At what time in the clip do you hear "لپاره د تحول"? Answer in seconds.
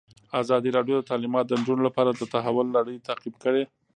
1.87-2.67